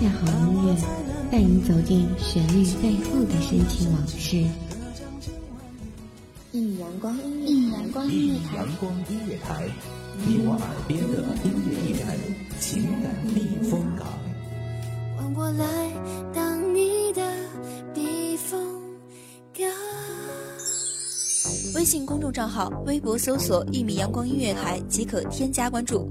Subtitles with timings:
[0.00, 0.74] 下好音乐，
[1.30, 4.38] 带你走进旋律背后的深情往事。
[6.52, 7.14] 一米阳光，
[7.44, 9.68] 一米阳光音乐台，阳光音乐台，
[10.26, 12.16] 你我耳边的音乐驿站，
[12.58, 14.06] 情感避风港。
[15.18, 15.92] 换我来
[16.32, 17.20] 当你的
[17.92, 18.58] 避风
[19.52, 19.68] 港。
[21.74, 26.10] 微信公众账号、微博搜索“一米阳光音乐台”即可添加关注。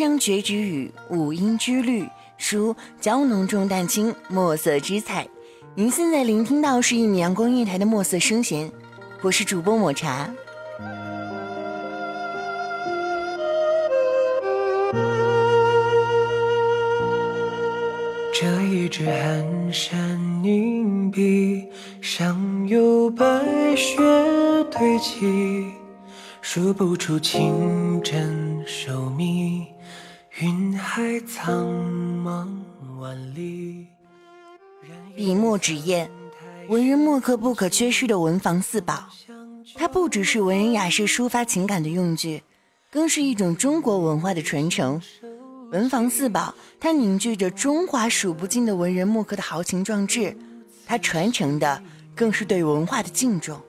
[0.00, 2.06] 宫商角徵羽，五音之律；
[2.38, 5.28] 书娇浓重淡轻，墨色之彩。
[5.74, 8.72] 您现在聆听到是一米阳光音乐台的墨色声弦，
[9.20, 10.32] 我是主播抹茶。
[18.32, 21.66] 这一支寒山凝碧，
[22.00, 23.26] 上有白
[23.76, 23.98] 雪
[24.70, 25.70] 堆积，
[26.40, 29.66] 数不出情真守密，
[30.40, 31.66] 云海苍
[32.22, 32.48] 茫
[32.98, 33.86] 万里。
[35.16, 36.08] 笔墨纸砚，
[36.68, 39.08] 文人墨客不可缺失的文房四宝。
[39.74, 42.42] 它不只是文人雅士抒发情感的用具，
[42.90, 45.00] 更是一种中国文化的传承。
[45.70, 50.36] 文房四宝，它凝聚着中华数不尽的文人墨客的豪情壮志，
[50.86, 51.82] 它传承的
[52.14, 53.60] 更是对文化的敬重。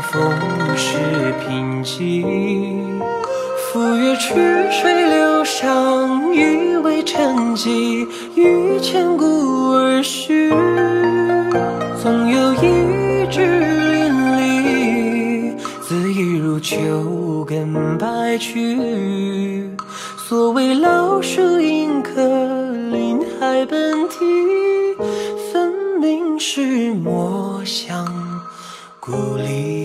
[0.00, 0.32] 风
[0.76, 0.96] 世
[1.46, 3.00] 贫瘠。
[3.70, 4.34] 赴约曲
[4.70, 9.24] 水流觞，以为沉寂，于千古
[9.72, 10.50] 而序。
[12.02, 13.60] 总有一枝
[13.92, 15.54] 淋漓，
[15.86, 19.70] 恣意如秋根白去。
[20.28, 22.14] 所谓老树迎客，
[22.90, 24.16] 林海奔啼，
[25.52, 28.06] 分明是墨香
[29.00, 29.77] 故里。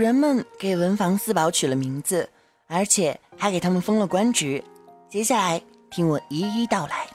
[0.00, 2.26] 人们给文房四宝取了名字，
[2.66, 4.64] 而且还给他们封了官职。
[5.10, 7.06] 接下来，听我一一道来。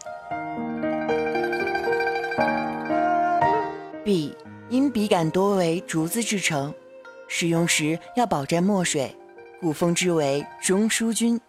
[4.04, 4.38] 笔
[4.70, 6.72] 因笔杆多为竹子制成，
[7.28, 9.16] 使用时要保沾墨水，
[9.60, 11.42] 故封之为中书君。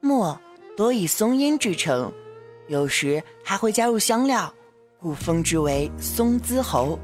[0.00, 0.40] 墨
[0.74, 2.10] 多以松烟制成，
[2.68, 4.50] 有时还会加入香料，
[4.98, 6.98] 故封之为松滋侯。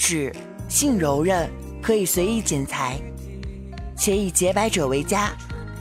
[0.00, 0.34] 纸
[0.66, 1.46] 性柔韧，
[1.82, 2.98] 可以随意剪裁，
[3.94, 5.30] 且以洁白者为佳，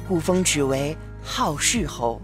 [0.09, 2.21] 故封纸为好事侯。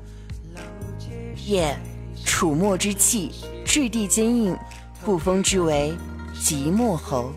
[1.47, 1.79] 砚
[2.25, 3.31] 楚墨之气，
[3.63, 4.57] 质地坚硬，
[5.05, 5.95] 故封之为
[6.37, 7.31] 即墨侯。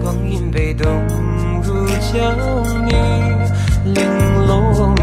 [0.00, 0.88] 光阴被冻
[1.64, 2.32] 入胶
[2.84, 2.92] 泥，
[3.92, 4.94] 玲珑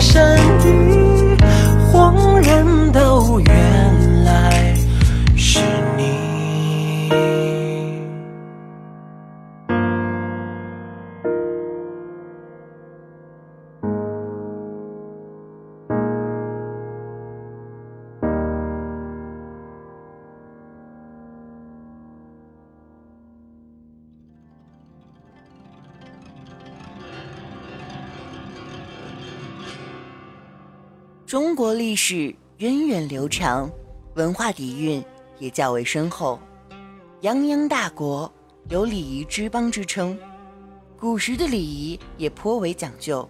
[0.00, 0.57] 山
[31.28, 33.70] 中国历史源远流长，
[34.14, 35.04] 文化底蕴
[35.38, 36.40] 也较为深厚。
[37.20, 38.32] 泱泱大国
[38.70, 40.18] 有礼仪之邦之称，
[40.98, 43.28] 古时的礼仪也颇为讲究。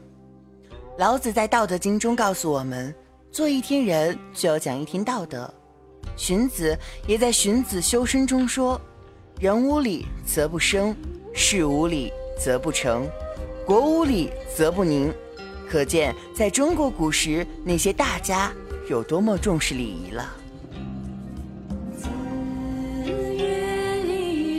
[0.96, 2.94] 老子在《道德经》中告诉我们：
[3.32, 5.52] 做一天人，就要讲一天道德。
[6.16, 8.80] 荀子也在《荀子·修身》中说
[9.40, 10.94] ：“人无礼则不生，
[11.34, 13.08] 事无礼则不成，
[13.66, 15.12] 国无礼则不宁。”
[15.70, 18.50] 可见，在中国古时，那些大家
[18.88, 20.34] 有多么重视礼仪了。
[24.06, 24.58] 礼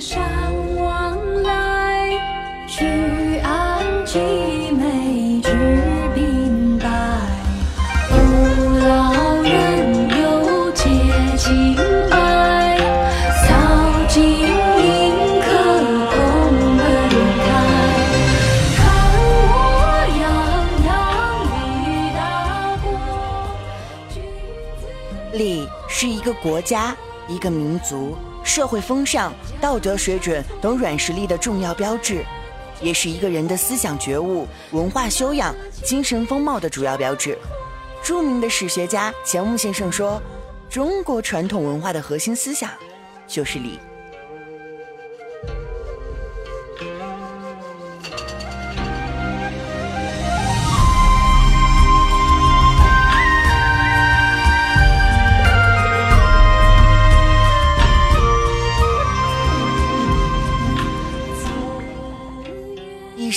[26.01, 26.95] 是一个国家、
[27.27, 32.23] 一个民族社会风尚、道德水准等软实力的重要标志，
[32.81, 35.53] 也是一个人的思想觉悟、文化修养、
[35.83, 37.37] 精神风貌的主要标志。
[38.01, 40.21] 著名的史学家钱穆先生说
[40.71, 42.69] ：“中国传统文化的核心思想
[43.27, 43.77] 就是礼。”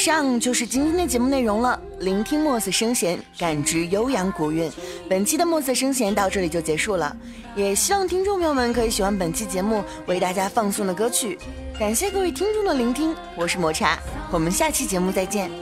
[0.02, 1.80] 上就是今天的节目内容了。
[2.00, 4.68] 聆听墨色声弦，感知悠扬古韵。
[5.08, 7.16] 本期的墨色声弦到这里就结束了，
[7.54, 11.38] 也希望听众朋友们可以喜欢本期节目为大家放送的歌曲。
[11.78, 13.96] 感谢各位听众的聆听，我是抹茶，
[14.32, 15.61] 我们下期节目再见。